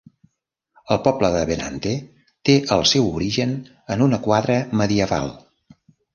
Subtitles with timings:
[0.95, 1.93] El poble de Benante
[2.49, 3.55] té el seu origen
[3.97, 5.33] en una quadra medieval.